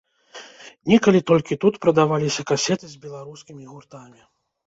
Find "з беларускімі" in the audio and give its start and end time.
2.93-3.63